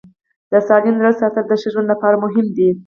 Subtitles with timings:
[0.03, 0.03] د
[0.53, 2.69] زړه سالم ساتل د ښه ژوند لپاره مهم دي.